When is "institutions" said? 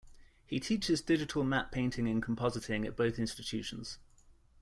3.19-3.99